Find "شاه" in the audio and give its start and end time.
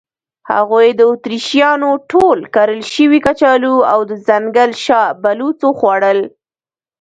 4.85-5.07